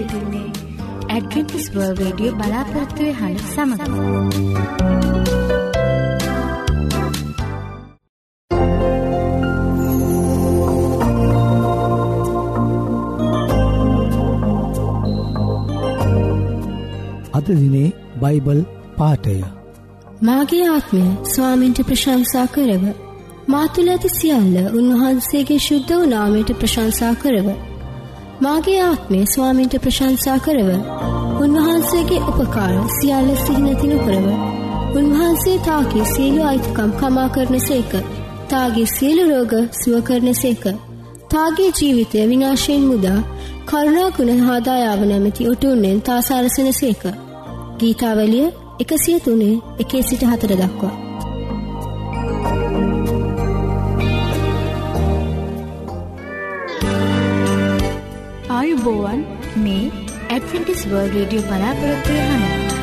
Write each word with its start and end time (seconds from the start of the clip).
සිටින්නේ 0.00 0.48
Adventist 1.08 1.66
World 1.74 1.94
Radio 1.96 2.36
බලාපොරොත්තුවය 2.36 3.12
හඬ 3.12 3.40
සමඟ. 3.46 3.82
අද 17.32 17.46
දිනේ 17.52 17.88
බයිබල් 18.22 18.60
පාටය 18.98 19.36
මාගේ 20.22 20.66
ආත්මය 20.68 21.04
ස්වාමින්ට 21.32 21.82
ප්‍රශංසා 21.82 22.46
කරව. 22.46 22.84
මාතුල 23.48 23.88
ඇති 23.88 24.10
සියල්ල 24.10 24.56
උන්වහන්සේගේ 24.78 25.60
ශුද්ධ 25.60 25.92
වූ 25.92 26.06
නාමයට 26.06 26.56
ප්‍රශංසා 26.58 27.14
කරව. 27.14 27.50
මාගේ 28.40 28.80
ආත්මය 28.80 29.18
ස්වාමින්ට 29.26 29.74
ප්‍රශංසා 29.76 30.38
කරව. 30.38 30.68
උන්වහන්සේගේ 31.40 32.20
උපකාර 32.30 32.74
සියල්ල 32.90 33.28
සිහිනතිනු 33.36 33.98
කරව. 33.98 34.26
උන්වහන්සේ 34.96 35.58
තාගේ 35.58 36.04
සියලු 36.04 36.40
අයිතිකම් 36.42 36.92
කමා 37.00 37.28
කරන 37.28 37.60
සේක. 37.60 37.92
තාගේ 38.48 38.86
සියලු 38.86 39.24
රෝග 39.30 39.52
සුව 39.80 39.98
කරන 40.02 40.32
සේක. 40.34 40.64
තාගේ 41.30 41.70
ජීවිතය 41.70 42.24
විනාශයෙන් 42.28 42.86
මුදා 42.86 43.20
කරුණා 43.66 44.08
ගුණ 44.10 44.40
හාදායාව 44.40 45.04
නැමැති 45.04 45.48
ඔටුන්නෙන් 45.48 46.00
තා 46.00 46.20
සරසන 46.20 46.72
සේක. 46.72 47.04
ගීතාවලිය 47.78 48.48
එකසිය 48.80 49.20
තුනේ 49.20 49.54
එකේ 49.78 50.02
සිට 50.02 50.22
හතර 50.22 50.52
දක්වා. 50.54 51.09
ආයුබෝවන් 58.80 59.24
මේ 59.64 59.84
ඇඩවෙන්ටිස් 60.30 60.82
වර්ල් 60.90 61.14
රේඩියෝ 61.14 61.48
බලාපොරොත්තුවය 61.48 62.20
හඬ. 62.22 62.79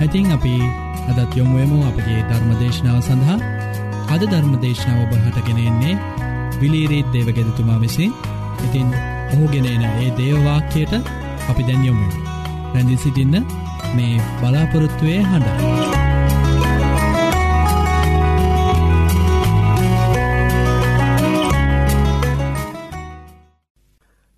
ඇතින් 0.00 0.32
අපි 0.32 0.54
අදත් 1.10 1.36
යොමුුවමු 1.36 1.78
අපගේ 1.84 2.20
ධර්මදේශනාව 2.24 3.00
සඳහා. 3.02 3.38
අද 4.08 4.22
ධර්මදේශනාව 4.24 5.00
ඔබහටගෙනෙන්නේ 5.06 6.00
විලීරීත් 6.60 7.08
දේවගෙදතුමා 7.12 7.80
විසින්. 7.80 8.12
ඉතින් 8.64 8.88
ඔහුගෙනන 9.32 9.66
ඒ 9.66 10.08
දේවවාක්‍යයට 10.18 10.94
අපි 11.50 11.62
දැන්යොමු 11.62 12.06
රැඳි 12.72 12.96
සිටින්න 12.96 13.36
මේ 13.94 14.14
බලාපොරොත්තුවය 14.40 15.16
හඬ. 15.22 15.48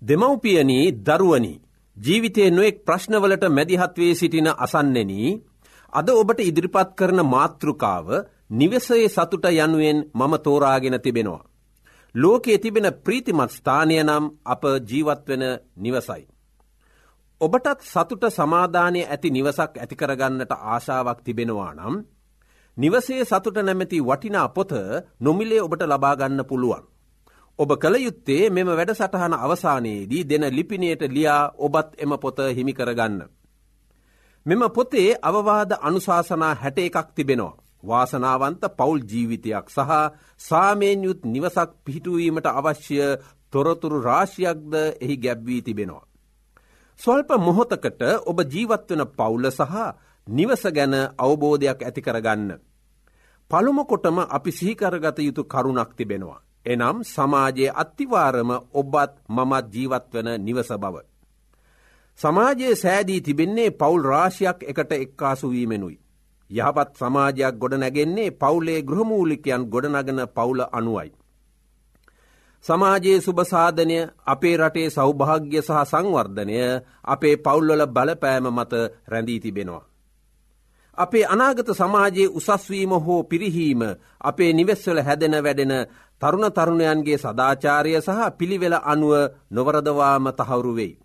දෙමව්පියනී 0.01 0.85
දරුවනි 1.05 1.53
ජීවිතයේ 1.97 2.51
නොෙක් 2.51 2.75
ප්‍රශ්නවලට 2.85 3.43
මැදිහත්වේ 3.49 4.13
සිටින 4.15 4.47
අසන්නෙන 4.57 5.11
අද 5.93 6.07
ඔබට 6.11 6.39
ඉදිරිපත් 6.41 6.93
කරන 6.95 7.21
මාතෘකාව 7.25 8.07
නිවසයේ 8.51 9.07
සතුට 9.07 9.45
යනුවෙන් 9.47 9.99
මම 10.11 10.33
තෝරාගෙන 10.39 10.97
තිබෙනවා. 10.99 11.43
ලෝකයේ 12.15 12.57
තිබෙන 12.57 12.87
ප්‍රීතිමත් 12.95 13.51
ස්ථානය 13.51 13.95
නම් 13.99 14.25
අප 14.45 14.63
ජීවත්වෙන 14.83 15.43
නිවසයි. 15.75 16.23
ඔබටත් 17.41 17.79
සතුට 17.83 18.23
සමාධානය 18.29 19.01
ඇති 19.03 19.29
නිවසක් 19.29 19.73
ඇතිකරගන්නට 19.75 20.51
ආශාවක් 20.63 21.19
තිබෙනවා 21.21 21.71
නම් 21.73 21.95
නිවසේ 22.77 23.23
සතුට 23.23 23.57
නැමැති 23.59 24.01
වටිනා 24.01 24.47
පොත 24.49 24.71
නොමිලේ 25.19 25.61
ඔබට 25.61 25.83
ලබාගන්න 25.83 26.41
පුළුවන්. 26.43 26.83
ඔබ 27.59 27.69
කළ 27.77 27.95
යුත්තේ 27.97 28.49
මෙම 28.49 28.69
වැඩ 28.69 28.91
සටහන 28.91 29.33
අවසානයේදී 29.35 30.23
දෙන 30.23 30.45
ලිපිනයට 30.49 31.01
ලියා 31.07 31.43
ඔබත් 31.59 31.89
එම 31.97 32.11
පොත 32.17 32.37
හිමිකරගන්න. 32.49 33.17
මෙම 34.45 34.63
පොතේ 34.69 35.09
අවවාද 35.21 35.71
අනුශාසනා 35.79 36.53
හැට 36.55 36.77
එකක් 36.79 37.09
තිබෙනවා. 37.15 37.57
වාසනාවන්ත 37.83 38.63
පවුල් 38.71 38.99
ජීවිතයක් 39.01 39.67
සහ 39.67 39.91
සාමයෙන් 40.39 41.03
යුත් 41.03 41.21
නිවසක් 41.25 41.69
පිහිටුවීමට 41.85 42.47
අවශ්‍ය 42.51 42.97
තොරතුරු 43.53 43.97
රාශියක්ද 44.01 44.73
එහි 45.01 45.15
ගැබ්වී 45.17 45.61
තිබෙනවා. 45.61 46.05
ස්වල්ප 46.99 47.29
මොහොතකට 47.39 48.01
ඔබ 48.25 48.37
ජීවත්වන 48.45 49.03
පවුල 49.11 49.45
සහ 49.49 49.75
නිවස 50.27 50.63
ගැන 50.69 50.93
අවබෝධයක් 51.17 51.79
ඇතිකරගන්න. 51.81 52.49
පළුමකොටම 53.51 54.17
අපි 54.27 54.51
සිහිකරගත 54.51 55.17
යුතු 55.19 55.43
කරුණක් 55.45 55.91
තිබෙනවා. 55.93 56.43
එනම් 56.65 56.97
සමාජයේ 57.05 57.75
අත්තිවාරම 57.75 58.49
ඔබත් 58.73 59.11
මමත් 59.29 59.65
ජීවත්වන 59.73 60.27
නිවස 60.39 60.71
බව. 60.75 60.95
සමාජයේ 62.19 62.75
සෑදී 62.75 63.21
තිබෙන්නේ 63.21 63.71
පවුල් 63.73 64.03
රාශියක් 64.03 64.63
එකට 64.65 64.91
එක්කාසුවීමෙනුයි. 64.93 65.99
යහපත් 66.49 66.91
සමාජයක් 66.95 67.55
ගොඩ 67.55 67.73
නැගෙන්නේ 67.75 68.31
පවුලේ 68.33 68.81
ගෘහමූලිකයන් 68.83 69.63
ගොඩනගන 69.67 70.21
පවුල 70.29 70.61
අනුවයි. 70.71 71.11
සමාජයේ 72.65 73.21
සුභසාධනය 73.21 73.97
අපේ 74.25 74.57
රටේ 74.57 74.89
සෞභාග්‍ය 74.89 75.57
සහ 75.59 75.79
සංවර්ධනය 75.83 76.59
අපේ 77.05 77.35
පවුල්වල 77.37 77.83
බලපෑම 77.87 78.47
මත 78.49 78.73
රැඳී 79.07 79.39
තිබෙනවා. 79.39 79.83
අපේ 80.97 81.25
අනාගත 81.25 81.69
සමාජයේ 81.73 82.27
උසස්වීම 82.29 82.91
හෝ 82.99 83.23
පිරිහීම 83.23 83.81
අපේ 84.21 84.51
නිවෙස්වල 84.53 84.99
හැදෙන 85.01 85.35
වැඩෙන 85.39 85.73
තරුණ 86.21 86.51
තරුණයන්ගේ 86.51 87.17
සදාචාරය 87.17 87.93
සහ 87.97 88.19
පිළිවෙල 88.37 88.75
අනුව 88.83 89.13
නොවරදවාම 89.51 90.25
තහවුරු 90.33 90.75
වෙයි. 90.75 91.02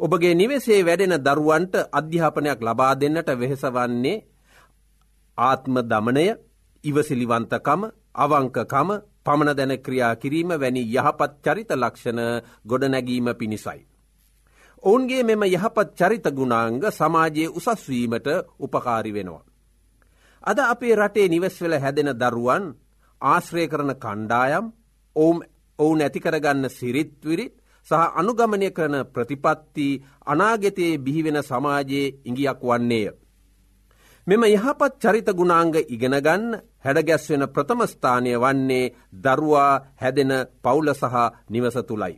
ඔබගේ 0.00 0.34
නිවෙසේ 0.34 0.80
වැඩෙන 0.82 1.14
දරුවන්ට 1.18 1.74
අධ්‍යාපනයක් 1.92 2.60
ලබා 2.62 2.94
දෙන්නට 2.94 3.30
වෙහෙසවන්නේ 3.34 4.24
ආත්ම 5.38 5.74
දමනය 5.82 6.26
ඉවසිලිවන්තකම 6.84 7.82
අවංකකම 8.16 8.88
පමණ 9.24 9.56
දැන 9.56 9.74
ක්‍රියා 9.78 10.14
කිරීම 10.16 10.50
වැනි 10.54 10.82
යහපත් 10.88 11.32
චරිත 11.40 11.70
ලක්ෂණ 11.72 12.20
ගොඩනැගීම 12.64 13.28
පිණිසයි. 13.34 13.80
ඔවුන්ගේ 14.82 15.22
මෙම 15.24 15.42
යහපත් 15.44 15.88
චරිත 15.94 16.26
ගුණාංග 16.30 16.80
සමාජයේ 16.90 17.48
උසස්වීමට 17.50 18.28
උපකාරි 18.58 19.12
වෙනවා. 19.12 19.44
අද 20.44 20.58
අපේ 20.64 20.94
රටේ 20.94 21.28
නිවස්වෙල 21.28 21.74
හැදෙන 21.76 22.10
දරුවන් 22.14 22.64
ආශ්‍රය 23.20 23.64
කරන 23.66 23.92
කණ්ඩායම් 23.96 24.66
ඔවුම් 25.16 25.38
ඔවුන් 25.78 26.00
ඇතිකරගන්න 26.00 26.70
සිරිත්විරිත් 26.70 27.54
සහ 27.90 27.92
අනුගමනය 28.14 28.68
කරන 28.70 28.96
ප්‍රතිපත්ති 29.06 29.88
අනාගෙතයේ 30.24 30.98
බිහිවෙන 30.98 31.38
සමාජයේ 31.42 32.14
ඉඟියක් 32.24 32.60
වන්නේය. 32.62 33.08
මෙම 34.26 34.42
යහපත් 34.46 34.92
චරිත 34.98 35.28
ගුණාංග 35.32 35.74
ඉගෙනගන්න 35.86 36.44
හැඩගැස්වෙන 36.78 37.44
ප්‍රථමස්ථානය 37.48 38.32
වන්නේ 38.36 38.92
දරුවා 39.14 39.72
හැදෙන 39.96 40.32
පවුල 40.62 40.88
සහ 40.92 41.14
නිවස 41.48 41.78
තුළයි. 41.82 42.16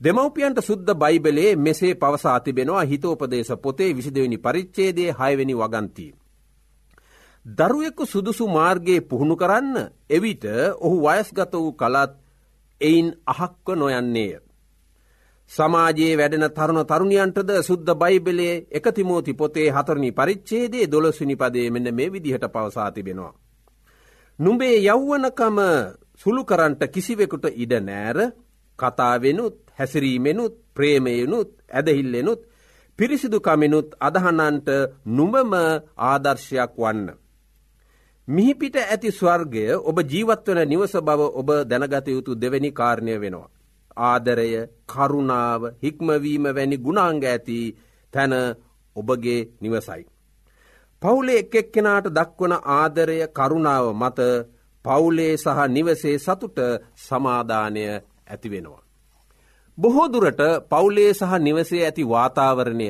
දෙමවපියන්ට 0.00 0.60
සුද්ද 0.60 0.88
බයිබලේ 0.94 1.56
මෙසේ 1.58 1.94
පවසා 1.94 2.38
තිබෙනවා 2.40 2.84
හිතෝපදේශ 2.84 3.52
පොතේ 3.58 3.90
විසිදවෙනි 3.92 4.38
පරිච්චේදේ 4.38 5.10
හයවෙනි 5.12 5.54
වගන්තී. 5.54 6.12
දරුවෙක්කු 7.46 8.04
සුදුසු 8.04 8.44
මාර්ගයේ 8.48 9.00
පුහුණු 9.00 9.36
කරන්න 9.36 9.76
එවිට 10.10 10.44
ඔහු 10.78 10.96
වයස්ගත 11.02 11.52
වූ 11.54 11.72
කලත් 11.72 12.12
එයින් 12.80 13.08
අහක්ව 13.26 13.68
නොයන්නේය. 13.74 14.45
සමාජයේ 15.50 16.16
වැඩෙන 16.16 16.46
තරුණ 16.50 16.82
තරුණියන්ටද 16.84 17.50
සුද්ද 17.62 17.88
බයිබලේ 17.94 18.54
එක 18.70 18.86
තිමෝති 18.92 19.34
පොතේ 19.34 19.68
හතරණි 19.70 20.10
පරිච්චේදේ 20.12 20.86
දොළොස්විනි 20.86 21.36
පදේ 21.36 21.70
මෙන්න 21.70 21.94
මේ 21.94 22.12
විදිහට 22.12 22.46
පවසා 22.48 22.90
තිබෙනවා. 22.90 23.34
නුඹේ 24.38 24.76
යෞවනකම 24.78 25.58
සුළු 26.14 26.42
කරන්ට 26.44 26.82
කිසිවෙකුට 26.88 27.46
ඉඩ 27.54 27.72
නෑර 27.80 28.18
කතාවෙනුත් 28.78 29.56
හැසිරීමෙනුත් 29.78 30.54
ප්‍රේමයනුත් 30.74 31.50
ඇදහිල්ලෙනුත් 31.70 32.40
පිරිසිදුකමෙනුත් 32.98 33.88
අදහනන්ට 34.00 34.68
නුඹම 35.08 35.52
ආදර්ශයක් 36.02 36.72
වන්න. 36.76 37.08
මිහිපිට 38.28 38.76
ඇති 38.78 39.10
ස්වර්ගය 39.12 39.66
ඔබ 39.80 39.96
ජීවත්වන 40.04 40.60
නිවස 40.64 40.94
බව 41.00 41.20
ඔබ 41.32 41.48
දැනගත 41.64 42.08
යුතු 42.08 42.32
දෙවැනි 42.34 42.70
කාරණය 42.72 43.14
වෙනවා. 43.16 43.55
ආදරය 43.96 44.50
කරුණාව 44.86 45.62
හික්මවීම 45.82 46.44
වැනි 46.50 46.76
ගුණාංග 46.78 47.24
ඇති 47.24 47.58
තැන 48.12 48.34
ඔබගේ 48.96 49.40
නිවසයි. 49.60 50.02
පවුලේ 51.02 51.38
එක් 51.38 51.54
එක් 51.54 51.68
කෙනාට 51.72 52.06
දක්වන 52.08 52.54
ආදරය 52.72 53.18
කරුණාව 53.28 53.86
මත 53.94 54.20
පවුලේ 54.84 55.32
සහ 55.36 55.60
නිවසේ 55.68 56.18
සතුට 56.18 56.58
සමාධානය 56.96 57.84
ඇතිවෙනවා. 58.26 58.82
බොහෝදුරට 59.78 60.40
පවුලේ 60.70 61.10
සහ 61.14 61.32
නිවසේ 61.38 61.82
ඇති 61.84 62.04
වාතාවරණය 62.04 62.88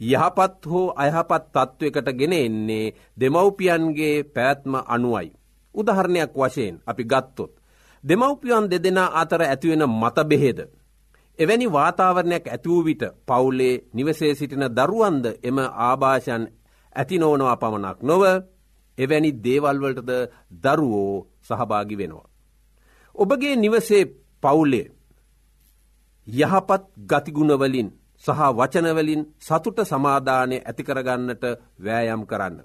යහපත් 0.00 0.66
හෝ 0.66 0.92
අයහපත් 0.96 1.44
තත්ත්වකට 1.46 2.08
ගෙන 2.12 2.32
එන්නේ 2.34 2.94
දෙමව්පියන්ගේ 3.18 4.24
පැත්ම 4.26 4.72
අනුවයි. 4.86 5.28
උදහරණයක් 5.74 6.32
වශයෙන් 6.34 6.74
අපි 6.86 7.04
ගත්තොත්. 7.04 7.52
දෙමව්පියන් 8.04 8.70
දෙදෙනා 8.70 9.14
අතර 9.14 9.42
ඇතිවෙන 9.42 9.84
මතබෙහෙද. 9.92 10.58
එවැනි 11.38 11.66
වාතාවරණයක් 11.68 12.46
ඇතිවූ 12.46 12.84
විට 12.84 13.02
පවුලේ 13.26 13.74
නිවසේ 13.92 14.34
සිටින 14.34 14.64
දරුවන්ද 14.70 15.24
එම 15.42 15.58
ආභාෂන් 15.58 16.44
ඇති 16.96 17.18
නෝනවා 17.18 17.56
පමණක් 17.56 17.98
නොව 18.02 18.22
එවැනි 18.98 19.30
දේවල්වලටද 19.44 20.10
දරුවෝ 20.64 21.26
සහභාගි 21.42 21.98
වෙනවා. 21.98 22.28
ඔබගේ 23.16 23.56
නිවසේ 23.56 24.04
පවුලේ 24.42 24.86
යහපත් 26.26 26.82
ගතිගුණවලින් 27.06 27.88
සහ 28.24 28.40
වචනවලින් 28.52 29.22
සතුට 29.38 29.78
සමාධානය 29.82 30.56
ඇතිකරගන්නට 30.60 31.44
වෑයම් 31.78 32.22
කරන්න. 32.26 32.58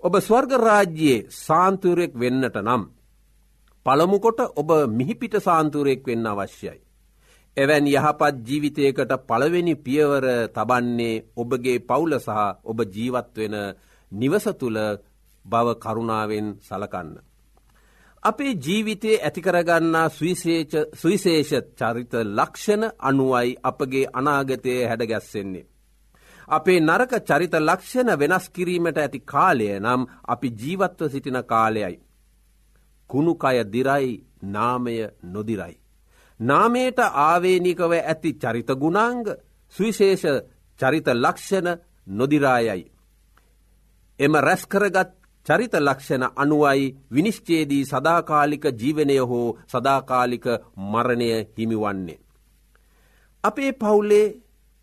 ඔබ 0.00 0.14
ස්වර්ගරාජ්‍යයේ 0.18 1.26
සාන්තුරෙක් 1.36 2.12
වෙන්නට 2.14 2.56
නම් 2.58 2.82
පළමුකොට 3.86 4.40
ඔබ 4.54 4.70
මිහිපිට 4.90 5.34
සාන්තුරයෙක් 5.38 6.06
වෙන්න 6.06 6.26
අවශ්‍යයි. 6.26 6.78
එවැන් 7.56 7.86
යහපත් 7.88 8.40
ජීවිතයකට 8.46 9.12
පළවෙනි 9.28 9.74
පියවර 9.76 10.26
තබන්නේ 10.48 11.22
ඔබගේ 11.36 11.78
පවුල 11.80 12.12
සහ 12.18 12.40
ඔබ 12.64 12.78
ජීවත්වෙන 12.86 13.54
නිවස 14.12 14.46
තුළ 14.60 14.78
බව 15.44 15.66
කරුණාවෙන් 15.76 16.48
සලකන්න. 16.60 17.14
අපේ 18.22 18.52
ජීවිතයේ 18.56 19.20
ඇතිකරගන්නා 19.20 20.08
සුවිශේෂ 20.10 21.52
චරිත 21.78 22.12
ලක්ෂණ 22.28 22.84
අනුවයි 23.00 23.56
අපගේ 23.62 24.06
අනාගතය 24.12 24.74
හැඩගැස්සෙන්නේ. 24.82 25.66
අපේ 26.48 26.80
නරක 26.80 27.12
චරිත 27.22 27.54
ලක්ෂණ 27.60 28.10
වෙනස් 28.18 28.46
කිරීමට 28.50 28.98
ඇති 28.98 29.20
කාලය 29.24 29.68
නම් 29.76 30.02
අපි 30.26 30.48
ජීවත්ව 30.54 31.08
සිටින 31.08 31.40
කාලයයි. 31.44 31.96
කුණුකය 33.10 33.64
දිරයි 33.64 34.24
නාමය 34.44 34.96
නොදිරයි. 35.24 35.76
නාමයට 36.40 36.98
ආවේනිකව 36.98 37.92
ඇති 37.94 38.30
චරිත 38.34 38.70
ගුණාංග 38.74 39.26
සුවිශේෂ 39.74 40.24
චරිත 40.80 41.06
ලක්ෂණ 41.14 41.68
නොදිරායයි. 42.08 42.90
එම 44.20 44.32
රැස්කරගත් 44.36 45.10
චරිත 45.46 45.74
ලක්ෂණ 45.76 46.24
අනුවයි 46.36 46.96
විනිශ්චේදී 47.10 47.84
සදාකාලික 47.84 48.64
ජීවනය 48.72 49.18
හෝ 49.20 49.56
සදාකාලික 49.66 50.46
මරණය 50.84 51.28
හිමිවන්නේ. 51.56 52.18
අපේ 53.44 53.72
පවුලේ 53.72 54.36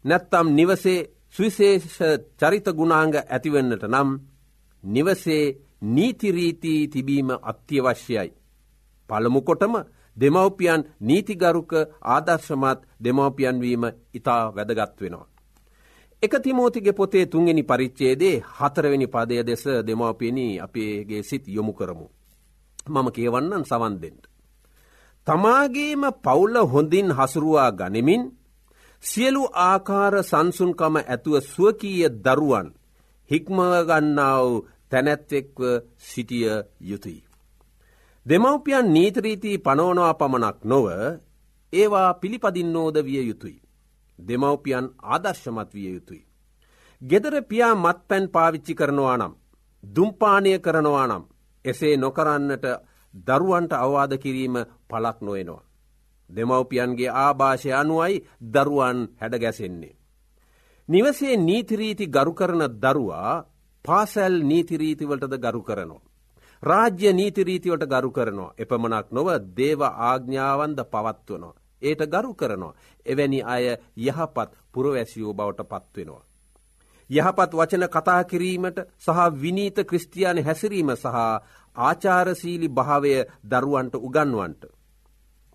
නැත්තම් 0.05 0.47
නිවසේ 0.49 0.99
සුවිශේෂ 1.29 1.97
චරිත 2.39 2.67
ගුණාංග 2.69 3.15
ඇතිවෙන්නට 3.15 3.83
නම් 3.83 4.09
නිවසේ 4.83 5.45
නීතිරීතිී 5.85 6.87
තිබීම 6.87 7.29
අත්‍යවශ්‍යයි. 7.43 8.31
පළමුකොටම 9.09 9.75
දෙමවපියන් 10.17 10.81
නීතිගරුක 11.01 11.71
ආදර්ශමත් 12.05 12.79
දෙමවපියන්වීම 12.99 13.83
ඉතා 14.13 14.43
වැදගත් 14.49 15.01
වෙනවා. 15.01 15.27
එක 16.23 16.33
තිමෝතිගේ 16.39 16.93
පොතේ 16.93 17.25
තුන්ගනි 17.25 17.63
පරිච්චේදේ 17.63 18.43
හතරවෙනි 18.51 19.07
පදය 19.07 19.43
දෙස 19.43 19.63
දෙමවපියනී 19.87 20.59
අපේගේ 20.59 21.23
සිත් 21.23 21.47
යොමු 21.47 21.73
කරමු. 21.73 22.07
මම 22.87 23.07
කියවන්නන් 23.11 23.65
සවන්දෙන්ට. 23.65 24.23
තමාගේම 25.27 26.03
පවුල්ල 26.21 26.55
හොඳින් 26.65 27.09
හසුරුවා 27.11 27.71
ගනිමින් 27.71 28.23
සියලු 29.03 29.43
ආකාර 29.61 30.15
සංසුන්කම 30.21 30.95
ඇතුව 30.97 31.35
ස්වකීය 31.45 32.09
දරුවන් 32.25 32.67
හික්මගන්නාව 33.29 34.47
තැනැත්තෙක්ව 34.93 35.61
සිටිය 35.99 36.47
යුතුයි. 36.81 37.21
දෙමව්පියන් 38.25 38.93
නීතරීතිී 38.93 39.57
පනෝනවා 39.59 40.13
පමණක් 40.13 40.57
නොව 40.65 40.85
ඒවා 41.73 42.13
පිළිපදින්නෝද 42.15 42.95
විය 43.01 43.23
යුතුයි. 43.23 43.57
දෙමව්පියන් 44.19 44.85
ආදර්ශමත් 45.03 45.73
විය 45.73 45.89
යුතුයි. 45.93 46.23
ගෙදර 47.01 47.35
පියා 47.43 47.75
මත් 47.75 47.99
පැන් 48.07 48.25
පාවිච්චි 48.29 48.75
කරනවා 48.75 49.17
නම්. 49.17 49.33
දුම්පානය 49.83 50.59
කරනවා 50.59 51.07
නම් 51.07 51.23
එසේ 51.65 51.95
නොකරන්නට 51.97 52.65
දරුවන්ට 53.27 53.73
අවවාද 53.75 54.13
කිරීම 54.17 54.55
පලක් 54.87 55.17
නොයනවා. 55.21 55.63
දෙමව්පියන්ගේ 56.29 57.15
ආභාෂය 57.15 57.71
අනුවයි 57.73 58.23
දරුවන් 58.53 58.99
හැඩගැසෙන්නේ. 59.21 59.97
නිවසේ 60.89 61.35
නීතිරීති 61.37 62.05
ගරු 62.07 62.33
කරන 62.33 62.63
දරුවා 62.75 63.45
පාසැල් 63.85 64.35
නීතිරීතිවලටද 64.43 65.37
ගරු 65.39 65.61
කරනවා. 65.61 66.01
රාජ්‍ය 66.63 67.13
නීතිරීතිවට 67.13 67.85
ගරු 67.85 68.11
කරනවා. 68.11 68.53
එපමණක් 68.57 69.07
නොව 69.11 69.27
දේව 69.53 69.81
ආග්ඥාවන්ද 69.81 70.79
පවත්වනවා. 70.85 71.55
ඒට 71.81 72.03
ගරු 72.07 72.33
කරනවා. 72.33 72.75
එවැනි 73.05 73.41
අය 73.45 73.65
යහපත් 73.99 74.49
පුරවැසියෝ 74.71 75.33
බවට 75.33 75.67
පත්වෙනවා. 75.69 76.23
යහපත් 77.09 77.51
වචන 77.53 77.87
කතා 77.89 78.23
කිරීමට 78.25 78.79
සහ 78.97 79.19
විනීත 79.35 79.77
ක්‍රස්තියානි 79.83 80.41
හැසිරීම 80.41 80.89
සහ 80.93 81.17
ආචාරසීලි 81.75 82.69
භාවය 82.69 83.13
දරුවන්ට 83.45 83.95
උගන්වන්ට. 83.97 84.63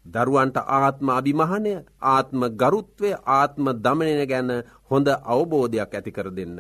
දරුවන්ට 0.07 0.57
ආත්ම 0.57 1.09
අභිමහනය 1.11 1.75
ආත්ම 2.07 2.41
ගරුත්වය 2.55 3.11
ආත්ම 3.33 3.65
දමනය 3.77 4.27
ගැන 4.27 4.51
හොඳ 4.91 5.07
අවබෝධයක් 5.09 5.95
ඇතිකර 5.95 6.29
දෙන්න. 6.33 6.59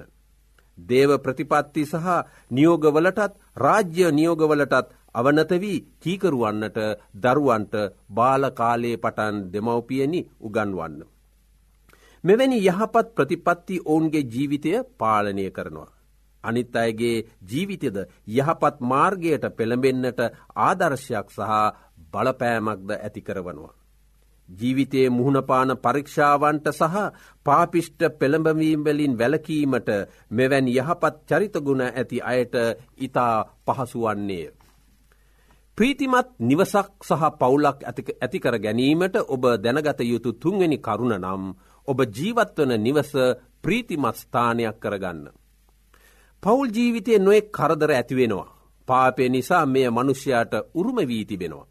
දේව 0.79 1.11
ප්‍රතිපත්ති 1.19 1.85
සහ 1.85 2.07
නියෝගවලටත් 2.51 3.39
රාජ්‍ය 3.57 4.11
නියෝගවලටත් 4.13 4.95
අවනත 5.15 5.53
වී 5.57 5.85
කීකරුවන්නට 6.01 6.79
දරුවන්ට 7.17 7.75
බාලකාලයේ 8.11 8.97
පටන් 8.97 9.37
දෙමවපියනි 9.53 10.21
උගන්වන්න. 10.41 10.99
මෙවැනි 12.25 12.59
යහපත් 12.63 13.15
ප්‍රතිපත්ති 13.15 13.81
ඔවුන්ගේ 13.85 14.25
ජීවිතය 14.25 14.73
පාලනය 14.99 15.51
කරනවා. 15.51 15.91
අනිත් 16.45 16.77
අයගේ 16.77 17.27
ජීවිතද 17.45 17.97
යහපත් 18.29 18.77
මාර්ගයට 18.83 19.45
පෙළඹෙන්නට 19.57 20.21
ආදර්ශයක් 20.57 21.29
සහ 21.31 21.51
බලපෑමක්ද 22.13 22.91
ඇති 22.97 23.23
කරවනවා. 23.23 23.78
ජීවිතයේ 24.51 25.11
මුහුණපාන 25.11 25.77
පරීක්ෂාවන්ට 25.79 26.67
සහ 26.71 26.97
පාපිෂ්ට 27.47 28.01
පෙළඹවීම්වලින් 28.19 29.19
වැලකීමට 29.19 29.89
මෙවැනි 30.31 30.73
යහපත් 30.75 31.15
චරිතගුණ 31.29 31.83
ඇති 31.83 32.23
අයට 32.25 32.55
ඉතා 32.99 33.35
පහසුවන්නේය. 33.67 34.49
ප්‍රීතිමත් 35.79 36.29
නිවසක් 36.41 36.89
සහ 37.03 37.25
පවුලක් 37.39 37.79
ඇතිකර 38.23 38.59
ගැනීමට 38.59 39.17
ඔබ 39.27 39.43
දැනගත 39.57 40.01
යුතු 40.03 40.33
තුන්වෙනි 40.35 40.79
කරුණ 40.79 41.15
නම් 41.17 41.45
ඔබ 41.89 41.99
ජීවත්වන 42.09 42.73
නිවස 42.79 43.13
ප්‍රීතිමත් 43.63 44.17
ස්ථානයක් 44.17 44.77
කරගන්න. 44.81 45.29
පවුල් 46.43 46.69
ජීවිතය 46.69 47.19
නොෙක් 47.19 47.47
කරදර 47.51 47.91
ඇතිවෙනවා. 47.93 48.55
පාපය 48.89 49.29
නිසා 49.29 49.67
මෙය 49.67 49.89
මනුෂ්‍යයාට 49.89 50.53
උරුම 50.75 50.99
වී 51.07 51.25
තිබෙනවා. 51.25 51.67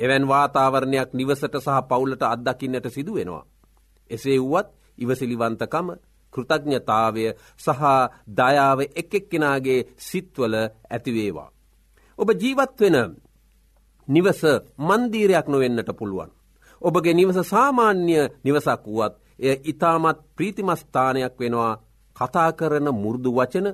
එවැන් 0.00 0.28
වාතාවරණයක් 0.28 1.10
නිවසට 1.12 1.54
සහ 1.56 1.78
පවුලට 1.84 2.22
අත්දකින්නට 2.24 2.86
සිදුවෙනවා. 2.88 3.44
එසේ 4.10 4.38
වුවත් 4.40 4.68
ඉවසිලිවන්තකම 4.98 5.88
කෘතඥතාවය 6.32 7.24
සහ 7.58 7.82
දයාව 8.30 8.78
එක් 8.92 9.12
එක්කෙනගේ 9.12 9.86
සිත්වල 9.98 10.54
ඇතිවේවා. 10.86 11.50
ඔබ 12.18 12.28
ජීවත්වෙන 12.32 12.96
නිවස 14.08 14.40
මන්දීරයක් 14.78 15.46
නොවෙන්නට 15.46 15.90
පුළුවන්. 15.92 16.30
ඔබගේ 16.82 17.14
නිවස 17.14 17.38
සාමාන්‍ය 17.44 18.14
නිවසක් 18.44 18.82
වුවත් 18.86 19.14
එය 19.40 19.56
ඉතාමත් 19.64 20.18
ප්‍රීතිමස්ථානයක් 20.36 21.34
වෙනවා 21.38 21.72
කතා 22.16 22.50
කරන 22.52 22.88
මු르දු 22.94 23.30
වචන 23.32 23.66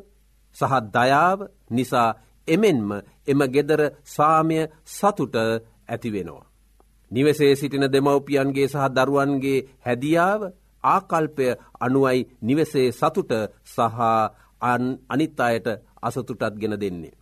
සහ 0.57 0.75
දයාව 0.89 1.39
නිසා 1.71 2.11
එමෙන්ම 2.49 2.89
එම 3.27 3.41
ගෙදර 3.47 3.81
සාමය 4.07 4.59
සතුට 4.89 5.37
ඇතිවෙනවා. 5.89 6.47
නිවසේ 7.11 7.53
සිටින 7.55 7.87
දෙමවපියන්ගේ 7.87 8.69
සහ 8.69 8.87
දරුවන්ගේ 8.91 9.67
හැදියාව 9.81 10.41
ආකල්පය 10.85 11.47
අනුවයි 11.81 12.21
නිවසේ 12.43 12.89
සතුට 12.93 13.33
සහ 13.67 14.01
අනිත් 15.09 15.41
අයට 15.41 15.67
අසතුටත් 16.03 16.55
ගෙන 16.55 16.75
දෙන්නේ. 16.75 17.15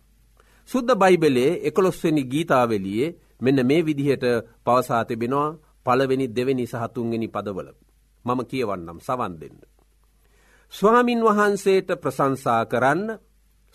සුද්ද 0.69 0.89
බයිබලේ 0.93 1.51
එකොළොස්වනි 1.63 2.23
ගීතාවලියේ 2.23 3.15
මෙන්න 3.41 3.59
මේ 3.63 3.85
විදිහට 3.85 4.25
පවසා 4.65 5.03
තිබෙනවා 5.03 5.55
පළවෙනි 5.85 6.27
දෙවැනි 6.27 6.65
සහතුන්ගෙන 6.65 7.25
පදවල. 7.27 7.69
මම 8.25 8.41
කියවන්නම් 8.43 8.99
සවන් 8.99 9.33
දෙන්න. 9.41 9.59
ස්වාමින් 10.73 11.21
වහන්සේට 11.21 11.89
ප්‍රසංසා 12.01 12.61
කරන්න 12.65 13.03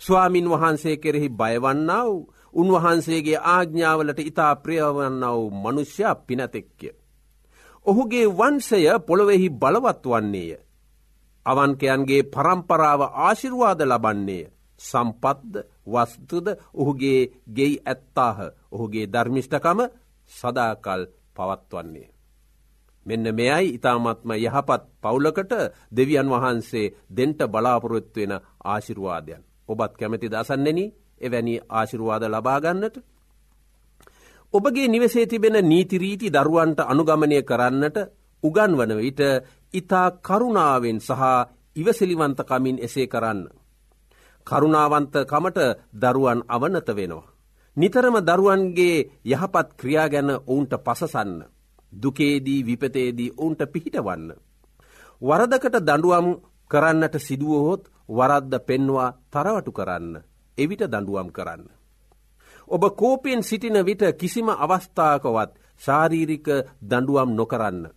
ස්වාමින් 0.01 0.47
වහන්සේ 0.49 0.97
කෙරෙහි 0.97 1.29
බයවන්නාව 1.31 2.11
උන්වහන්සේගේ 2.53 3.43
ආග්ඥාවලට 3.45 4.19
ඉතා 4.21 4.53
ප්‍රියවන්නාව 4.57 5.39
මනුෂ්‍යයා 5.53 6.15
පිනතෙක්ය. 6.17 6.89
ඔහුගේ 7.85 8.27
වන්සය 8.29 8.81
පොළොවෙහි 8.99 9.49
බලවත් 9.51 10.03
වන්නේය. 10.05 10.51
අවන්කයන්ගේ 11.45 12.23
පරම්පරාව 12.25 13.01
ආශිර්වාද 13.01 13.79
ලබන්නේය. 13.81 14.43
සම්පත්ද 14.79 15.55
වස්තුද 15.85 16.47
ඔහුගේ 16.73 17.19
ගෙයි 17.49 17.75
ඇත්තාහ 17.83 18.37
ඔහුගේ 18.71 19.05
ධර්මිෂ්ඨකම 19.07 19.79
සදාකල් 20.31 21.01
පවත්වන්නේ. 21.35 22.09
මෙන්න 23.05 23.25
මෙයයි 23.31 23.73
ඉතාමත්ම 23.73 24.31
යහපත් 24.37 24.81
පවුලකට 25.01 25.53
දෙවියන් 25.91 26.29
වහන්සේ 26.29 26.93
දෙන්ට 27.09 27.39
බලාපොරොත්වෙන 27.45 28.33
ආශිරවාදයන්. 28.65 29.41
ඔබත් 29.69 29.93
කැමති 29.93 30.27
දසන්නෙන 30.29 30.79
එවැනි 31.21 31.55
ආශිරවාද 31.69 32.23
ලබාගන්නට. 32.25 32.95
ඔබගේ 34.53 34.87
නිවසේ 34.87 35.25
තිබෙන 35.27 35.57
නීතිරීති 35.63 36.27
දරුවන්ට 36.29 36.79
අනුගමනය 36.83 37.39
කරන්නට 37.43 37.97
උගන්වන 38.43 38.91
විට 38.97 39.21
ඉතා 39.73 40.07
කරුණාවෙන් 40.19 40.99
සහ 40.99 41.21
ඉවසිලිවන්තකමින් 41.75 42.77
එසේ 42.79 43.07
කරන්න. 43.07 43.41
කරුණාවන්තකමට 44.47 45.59
දරුවන් 45.93 46.39
අවනත 46.47 46.87
වෙනවා. 46.89 47.31
නිතරම 47.77 48.15
දරුවන්ගේ 48.19 48.97
යහපත් 49.25 49.67
ක්‍රියා 49.75 50.07
ගැන 50.07 50.29
ඔවුන්ට 50.31 50.73
පසසන්න. 50.77 51.31
දුකේදී 51.93 52.65
විපතේදී 52.65 53.33
ඔවුන්ට 53.33 53.61
පිහිටවන්න. 53.65 54.33
වරදකට 55.21 55.75
දඩුවම් 55.79 56.27
කරන්නට 56.71 57.15
සිදුවහොත් 57.17 57.83
වරද්ද 58.09 58.53
පෙන්වා 58.61 59.13
තරවටු 59.29 59.71
කරන්න. 59.71 60.19
එවිට 60.57 60.83
දඩුවම් 60.83 61.29
කරන්න. 61.29 61.63
ඔබ 62.67 62.83
කෝපයෙන් 62.91 63.43
සිටින 63.43 63.85
විට 63.85 64.03
කිසිම 64.13 64.49
අවස්ථාකවත් 64.49 65.51
ශාරීරික 65.81 66.47
දඩුවම් 66.81 67.31
නොකරන්න. 67.31 67.89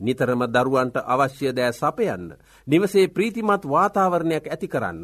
නිතරම 0.00 0.42
දරුවන්ට 0.46 0.96
අවශ්‍ය 1.04 1.52
දෑ 1.52 1.72
සපයන්න. 1.72 2.34
නිවසේ 2.66 3.08
ප්‍රීතිමත් 3.08 3.64
වාතාවරණයක් 3.64 4.46
ඇති 4.46 4.68
කරන්න. 4.68 5.00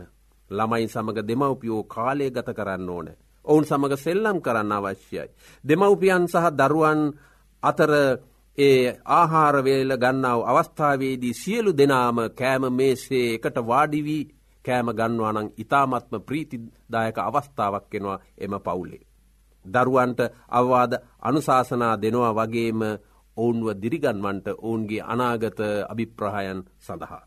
ළමයි 0.50 0.88
සමඟ 0.88 1.20
දෙමවපියෝ 1.22 1.82
කාලය 1.84 2.30
ගත 2.30 2.48
කරන්න 2.50 2.88
ඕන. 2.88 3.08
ඔවුන් 3.44 3.64
සමඟ 3.64 3.96
සෙල්ලම් 3.96 4.38
කරන්න 4.40 4.72
අවශ්‍යයි. 4.72 5.30
දෙමවපියන් 5.64 6.28
සහ 6.28 6.46
දරුවන් 6.52 7.00
අතර 7.62 7.92
ඒ 8.58 8.94
ආහාරවේල 9.04 9.96
ගන්නාව 9.96 10.40
අවස්ථාවේදී 10.42 11.34
සියලු 11.34 11.70
දෙනාම 11.72 12.16
කෑම 12.30 12.64
මේසේ 12.70 13.34
එකට 13.34 13.56
වාඩිවී 13.62 14.28
කෑම 14.64 14.88
ගන්නවානං 14.90 15.50
ඉතාමත්ම 15.57 16.14
ප්‍රීතිදායක 16.20 17.18
අවස්ථාවක් 17.20 17.85
කෙනවා 17.87 18.22
එම 18.38 18.55
පවුලේ. 18.61 19.05
දරුවන්ට 19.64 20.20
අවවාද 20.50 20.92
අනුශාසනා 21.20 21.94
දෙනවා 21.96 22.33
වගේම 22.35 22.81
ඔවුන්ව 23.37 23.66
දිරිගන්වන්ට 23.83 24.46
ඔවුන්ගේ 24.59 25.03
අනාගත 25.05 25.61
අභිප්‍රහයන් 25.88 26.61
සඳහා. 26.79 27.24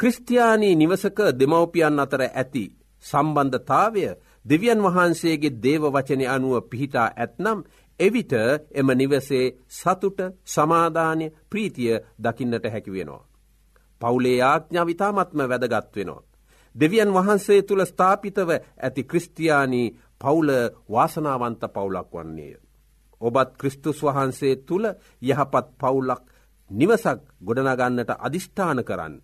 ක්‍රස්තියානී 0.00 0.74
නිවසක 0.74 1.18
දෙමවපියන් 1.32 2.00
අතර 2.00 2.22
ඇති 2.24 2.64
සම්බන්ධතාවය 3.04 4.04
දෙවියන් 4.44 4.80
වහන්සේගේ 4.80 5.56
දේව 5.58 5.82
වචනය 5.86 6.24
අනුව 6.26 6.54
පිහිටා 6.70 7.08
ඇත්නම් 7.14 7.58
එවිට 8.00 8.32
එම 8.72 8.88
නිවසේ 8.92 9.46
සතුට 9.70 10.18
සමාධානය 10.46 11.26
ප්‍රීතිය 11.50 11.94
දකින්නට 12.18 12.66
හැකිවෙනවා. 12.66 13.22
පවුලේ 14.00 14.38
ආඥාවිතාමත්ම 14.42 15.40
වැදගත් 15.42 15.96
වෙනවා. 15.96 16.22
දෙවියන් 16.74 17.10
වහන්සේ 17.10 17.62
තුළ 17.62 17.84
ස්ථාපිතව 17.84 18.50
ඇති 18.52 19.02
ක්‍රස්තියානී 19.04 19.94
පවුල 20.20 20.50
වාසනාවන්ත 20.90 21.62
පවුලක් 21.68 22.10
වන්නේය. 22.14 22.54
ඔබත් 23.20 23.50
ක්‍රිස්තුස් 23.58 23.98
වහන්සේ 24.02 24.54
තුළ 24.58 24.86
යහපත් 25.22 25.66
පවුලක් 25.78 26.24
නිවසක් 26.70 27.20
ගොඩනගන්නට 27.40 28.10
අධිෂ්ඨාන 28.18 28.80
කරන්න. 28.84 29.16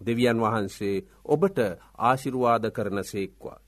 දෙවියන් 0.00 0.38
වහන්සේ 0.38 1.04
ඔබට 1.26 1.58
ආශිරුවාද 1.98 2.64
කරන 2.70 2.98
සේක්වා. 3.04 3.58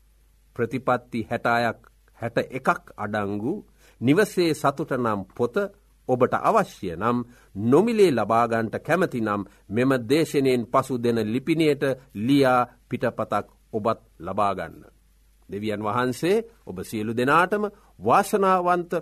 ප්‍රතිපත්ති 0.57 1.27
හැටායක් 1.31 1.81
හැට 2.21 2.39
එකක් 2.51 2.85
අඩංගු 2.97 3.55
නිවසේ 4.01 4.51
සතුට 4.55 4.93
නම් 4.95 5.21
පොත 5.37 5.57
ඔබට 6.09 6.35
අවශ්‍ය 6.41 6.89
නම් 6.93 7.19
නොමිලේ 7.65 8.13
ලබාගන්ට 8.13 8.75
කැමති 8.81 9.21
නම් 9.21 9.43
මෙම 9.69 9.91
දේශනයෙන් 10.03 10.63
පසු 10.67 10.95
දෙන 10.99 11.19
ලිපිනයට 11.25 11.83
ලියා 12.17 12.61
පිටපතක් 12.89 13.47
ඔබත් 13.73 14.01
ලබාගන්න. 14.19 14.83
දෙවියන් 15.51 15.83
වහන්සේ 15.83 16.45
ඔබ 16.65 16.77
සියලු 16.83 17.13
දෙනාටම 17.13 17.65
වාසනාවන්ත 18.01 18.93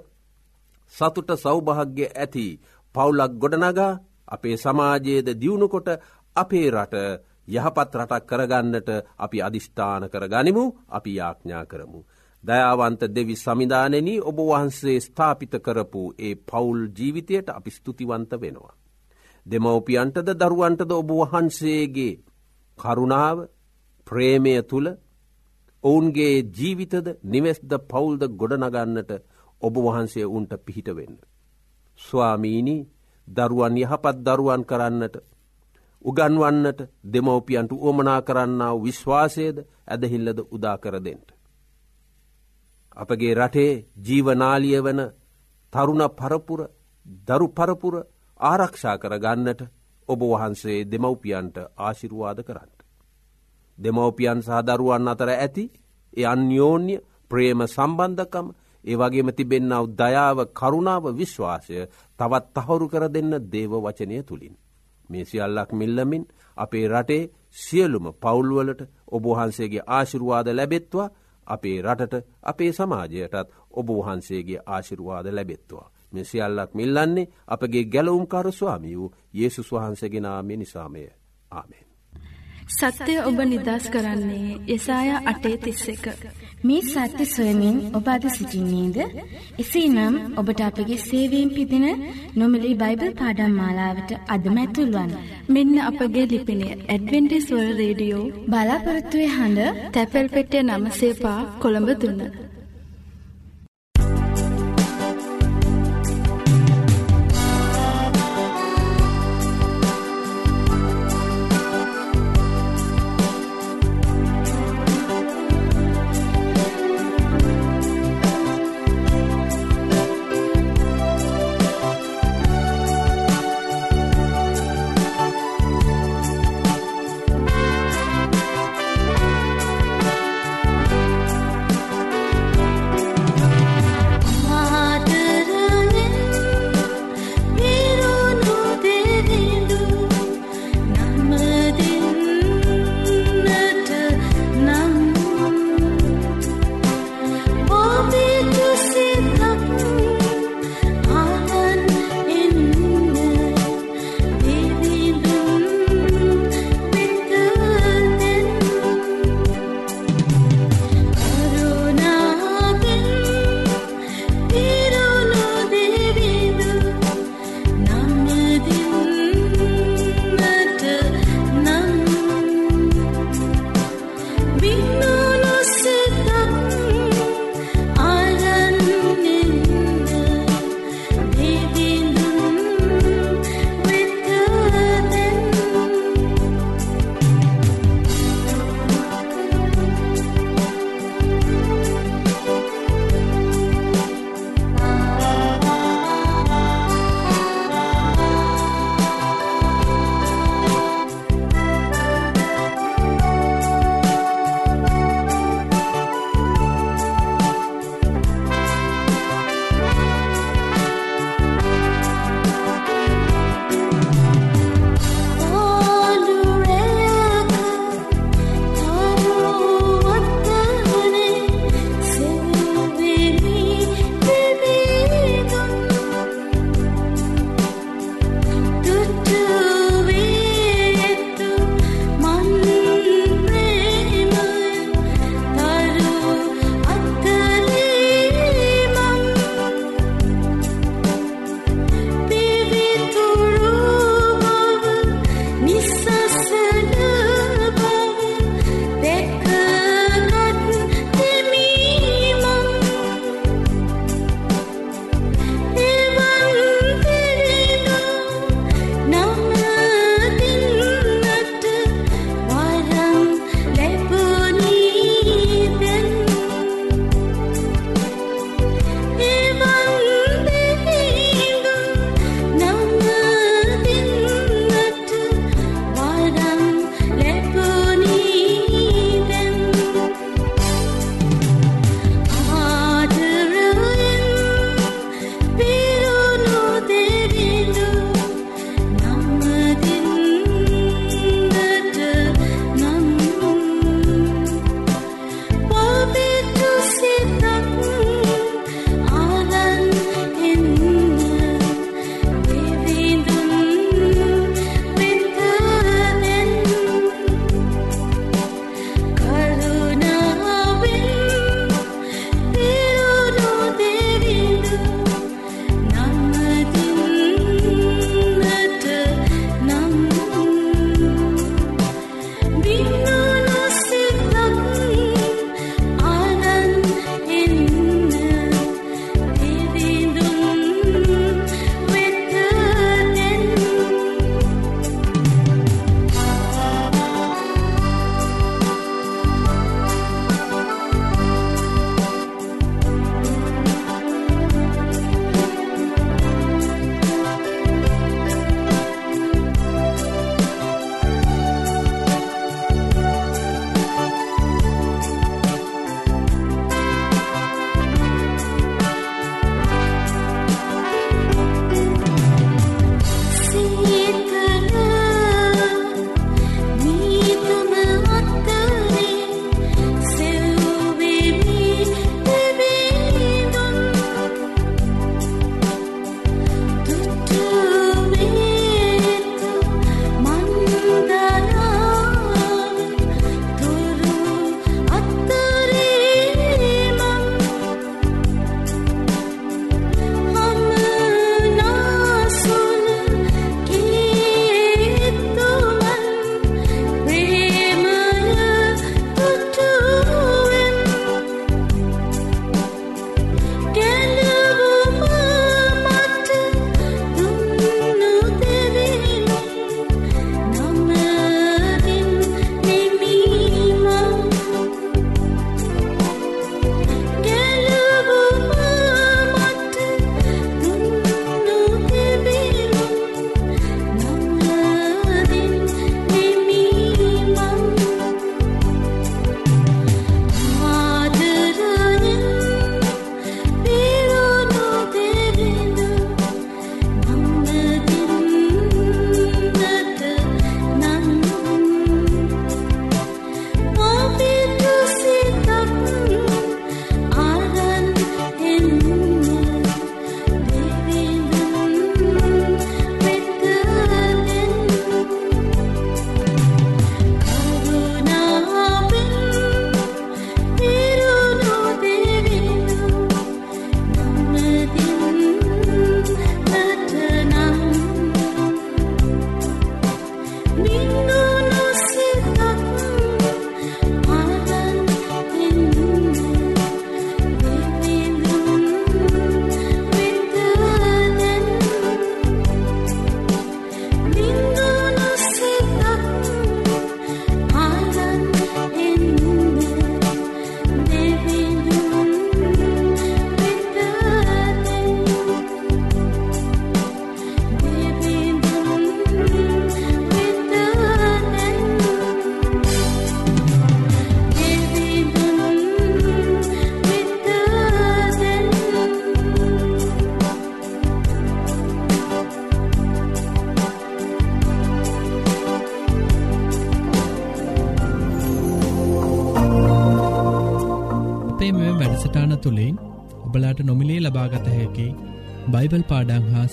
සතුට 0.94 1.30
සෞභාග්‍ය 1.36 2.04
ඇති 2.06 2.46
පවුලක් 2.94 3.32
ගොඩනගා 3.34 3.92
අපේ 4.28 4.56
සමාජයේද 4.58 5.28
දියුණුකොට 5.34 5.88
අපේ 6.36 6.68
රට 6.70 6.96
යහපත් 7.48 7.94
රටක් 7.94 8.26
කරගන්නට 8.26 8.88
අපි 9.18 9.38
අධිෂ්ඨාන 9.40 10.04
කර 10.06 10.24
ගනිමු 10.26 10.64
අපි 10.88 11.10
යාඥා 11.12 11.64
කරමු. 11.64 12.00
දයාවන්ත 12.44 13.02
දෙවි 13.08 13.36
සමිධානනී 13.36 14.20
ඔබ 14.22 14.38
වහන්සේ 14.42 14.98
ස්ථාපිත 15.00 15.54
කරපු 15.58 16.02
ඒ 16.18 16.34
පවුල් 16.42 16.80
ජීවිතයට 16.90 17.48
අපි 17.50 17.70
ස්තුතිවන්ත 17.70 18.32
වෙනවා. 18.36 18.74
දෙමවපියන්ටද 19.46 20.28
දරුවන්ටද 20.34 20.92
ඔබ 20.92 21.10
වහන්සේගේ 21.12 22.20
කරුණාව 22.78 23.38
ප්‍රේමය 24.06 24.54
තුළ 24.62 24.88
ඔවුන්ගේ 25.84 26.34
ජීවිතද 26.50 27.06
නිවෙස්ද 27.24 27.72
පවුල්ද 27.84 28.22
ගොඩනගන්නට 28.32 29.12
ඔබ 29.62 29.74
වහන්සේ 29.78 30.26
උන්ට 30.28 30.52
පිහිටවෙන්න. 30.58 31.16
ස්වාමීනී 32.00 32.86
දරුවන් 33.28 33.76
යහපත් 33.76 34.16
දරුවන් 34.20 34.64
කරන්නට 34.64 35.16
උගන්වන්නට 36.04 36.80
දෙමවපියන්ට 37.04 37.72
උවමනා 37.72 38.20
කරන්නාව 38.22 38.82
විශ්වාසයද 38.82 39.56
ඇදහිල්ලද 39.86 40.38
උදාකරදෙන්ට. 40.48 41.28
අපගේ 42.96 43.34
රටේ 43.34 43.84
ජීවනාලිය 43.98 44.80
වන 44.80 45.00
තරුණ 45.72 46.02
පරපුර 46.10 46.60
දරු 47.26 47.46
පරපුර 47.50 47.94
ආරක්ෂා 48.40 48.96
කරගන්නට 48.98 49.60
ඔබ 50.08 50.20
වහන්සේ 50.22 50.84
දෙමව්පියන්ට 50.86 51.56
ආශිරුවාද 51.78 52.38
කරන්න. 52.40 52.70
දෙමව්පියන් 53.78 54.40
සහදරුවන් 54.42 55.08
අතර 55.08 55.30
ඇති 55.30 55.64
ඒ 56.12 56.26
අන්‍යෝන්‍ය 56.26 56.94
ප්‍රේම 57.30 57.60
සම්බන්ධකම 57.66 58.46
ඒ 58.84 58.96
වගේම 58.96 59.28
තිබෙන්නාව 59.30 59.84
දයාව 59.94 60.38
කරුණාව 60.50 61.04
විශ්වාසය 61.12 61.78
තවත් 62.18 62.44
තහවුරු 62.56 62.86
කර 62.88 63.04
දෙන්න 63.08 63.32
දේව 63.46 63.72
වචනය 63.76 64.22
තුළින්. 64.22 64.54
මේ 65.08 65.24
සියල්ලක් 65.24 65.70
මිල්ලමින් 65.72 66.24
අපේ 66.56 66.86
රටේ 66.88 67.30
සියලුම 67.54 68.06
පවුල්වලට 68.14 68.80
ඔබහන්සේගේ 69.08 69.86
ආශිරුවාද 69.88 70.48
ලැබෙත්වා 70.50 71.12
අපේ 71.46 71.82
රටට 71.82 72.26
අපේ 72.42 72.72
සමාජයටත් 72.72 73.54
ඔබ 73.72 73.88
වහන්සේගේ 73.90 74.64
ආශිරුවාද 74.66 75.26
ලැබෙත්වා. 75.28 75.90
මෙ 76.12 76.24
සියල්ලක් 76.24 76.74
මිල්ලන්නේ 76.74 77.30
අපගේ 77.48 77.84
ගැලවුම්කරු 77.86 78.52
ස්වාමී 78.52 78.96
වූ 78.96 79.14
යේසුස් 79.34 79.72
වහන්සේගෙනාමේ 79.72 80.56
නිසාමය 80.56 81.08
ආමෙන්. 81.50 81.91
සත්‍යය 82.72 83.18
ඔබ 83.28 83.38
නිදස් 83.44 83.84
කරන්නේ 83.92 84.58
යසාය 84.68 85.08
අටේ 85.24 85.56
තිස්ස 85.56 85.84
එක. 85.94 86.04
මේ 86.64 86.82
සත්‍ය 86.84 87.24
සොයමින් 87.26 87.76
ඔබ 87.96 88.06
අද 88.08 88.24
සිසිින්නේද. 88.28 88.98
එසේ 89.58 89.88
නම් 89.88 90.14
ඔබට 90.40 90.60
අපගේ 90.60 90.98
සේවීම් 91.00 91.50
පිදින 91.56 91.86
නොමලි 92.36 92.72
බයිබල් 92.74 93.12
පාඩම් 93.20 93.52
මාලාවට 93.52 94.10
අදම 94.28 94.56
ඇතුල්වන්. 94.58 95.12
මෙන්න 95.48 95.76
අපගේ 95.80 96.30
ලිපිනය 96.32 96.68
ඇඩවෙන්ටිස්වල් 96.70 97.68
රේඩියෝ 97.80 98.30
බලාපොරත්තුවේ 98.50 99.34
හඬ 99.36 99.92
තැපැල් 99.94 100.28
පෙටිය 100.28 100.62
නම 100.62 100.84
සේපා 100.92 101.38
කොළඹ 101.62 101.90
දුන්න. 102.00 102.20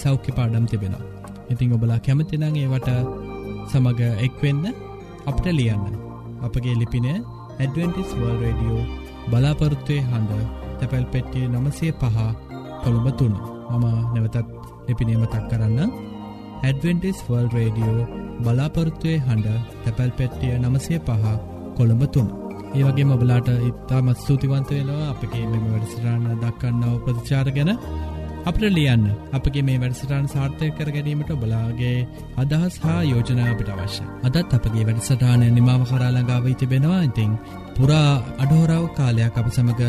සෞඛ්‍ය 0.01 0.31
පාඩම් 0.31 0.65
තිබෙන. 0.65 0.95
ඉතිං 1.49 1.73
ඔබලා 1.75 1.99
කැමතිනං 1.99 2.45
ඒවට 2.51 2.89
සමඟ 3.69 4.01
එක්වෙන්න 4.25 4.63
අපට 5.25 5.45
ලියන්න. 5.51 5.99
අපගේ 6.41 6.75
ලිපින 6.75 7.07
ඇඩවෙන්ටිස් 7.59 8.11
වර්ල් 8.13 8.37
රඩියෝ 8.41 8.83
බලාපොරොත්තුවය 9.31 9.97
හඬ 10.01 10.43
තැපැල් 10.79 11.05
පෙට්ටිය 11.13 11.45
නමසය 11.49 11.87
පහ 11.93 12.17
කොළඹ 12.83 13.07
තුන්න 13.19 13.35
මම 13.71 13.85
නැවතත් 14.13 14.37
ලිපිනේම 14.87 15.23
තක් 15.25 15.43
කරන්න 15.49 15.91
ඇඩවෙන්ටිස් 16.63 17.19
වර්ල් 17.27 17.49
රඩියෝ 17.55 18.07
බලාපොරොත්තුවය 18.43 19.15
හඬ 19.19 19.47
තැපැල් 19.83 20.11
පෙට්ටිය 20.19 20.53
නමසය 20.57 20.99
පහ 21.01 21.25
කොළඹ 21.77 22.03
තුන්න 22.13 22.29
ඒ 22.69 22.83
වගේ 22.85 23.09
මොබලාට 23.11 23.49
ඉත්තාමත් 23.69 24.17
ස්තුතිවන්ත 24.17 24.71
වෙනවා 24.71 25.09
අපගේ 25.11 25.45
මෙම 25.51 25.65
වැඩසිරාණ 25.71 26.25
දක්කන්නව 26.41 26.95
ප්‍රතිචාර 27.05 27.47
ගැන 27.57 27.71
අපට 28.49 28.63
ලියන්න 28.69 29.03
අපගේ 29.31 29.63
මේ 29.63 29.79
වැඩසටාන් 29.79 30.27
සාර්ථය 30.27 30.67
කර 30.71 30.89
ගැනීමට 30.89 31.31
බලාගේ 31.35 31.97
අදහස් 32.37 32.75
හා 32.79 33.01
යෝජනාවට 33.03 33.69
අවශ්‍ය. 33.73 34.03
අදත් 34.23 34.53
අපගේ 34.57 34.85
වැඩසටානය 34.87 35.49
නිමාව 35.51 35.81
කරාලඟාව 35.89 36.47
තිබෙනවා 36.55 37.01
ඉතිං 37.01 37.31
පුරා 37.75 38.11
අඩහෝරාව 38.37 38.85
කාලයක් 38.95 39.37
අප 39.37 39.49
සමඟ 39.49 39.83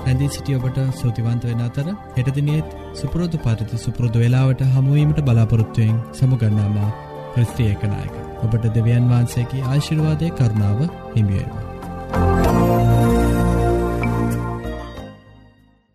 රැඳී 0.00 0.30
සිටියඔබට 0.30 0.78
සූතිවන්ත 0.94 1.44
වෙන 1.44 1.62
අතර 1.62 1.88
එටදිනෙත් 2.16 2.76
සුපුරෝධ 2.94 3.38
පරිති 3.40 3.82
සුපුරෘදු 3.84 4.18
වෙලාවට 4.18 4.66
හමුවීමට 4.72 5.22
බලාපොරොත්තුවයෙන් 5.22 6.02
සමුගන්නාම 6.12 6.76
ක්‍රස්තියකනායක 7.34 8.18
ඔබට 8.42 8.68
දෙවියන් 8.72 9.08
වහන්සේකි 9.10 9.64
ආශිර්වාදය 9.66 10.28
කරුණාව 10.32 10.84
හිමියේවා. 11.14 12.53